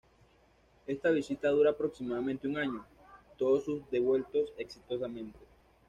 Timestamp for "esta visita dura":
0.87-1.69